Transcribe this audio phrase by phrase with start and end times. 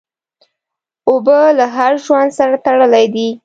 [1.09, 3.29] اوبه له هر ژوند سره تړلي دي.